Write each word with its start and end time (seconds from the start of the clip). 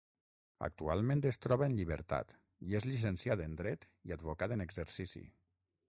Actualment 0.67 1.21
es 1.31 1.37
troba 1.43 1.67
en 1.67 1.77
llibertat 1.81 2.33
i 2.71 2.79
és 2.81 2.89
llicenciat 2.91 3.45
en 3.49 3.55
dret 3.61 3.87
i 4.11 4.19
advocat 4.19 4.57
en 4.57 4.67
exercici. 4.71 5.25